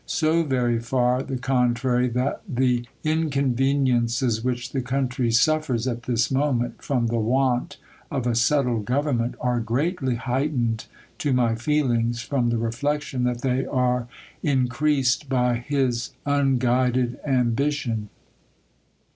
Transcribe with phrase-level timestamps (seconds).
[0.07, 6.31] So very far the contrary, that the incon veniences which the country suffers at this
[6.31, 7.77] moment, from the want
[8.09, 10.85] of a settled government, arc greatly heightened
[11.19, 14.07] to my feelings, from the reflection that they are
[14.43, 18.09] i) creased by his unguided ambition.